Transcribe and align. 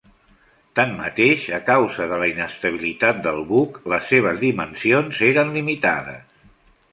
Tanmateix, 0.77 1.43
a 1.57 1.59
causa 1.67 2.07
de 2.11 2.17
la 2.23 2.29
inestabilitat 2.31 3.19
del 3.27 3.37
buc, 3.51 3.77
les 3.95 4.09
seves 4.13 4.41
dimensions 4.47 5.21
eren 5.29 5.55
limitades. 5.61 6.43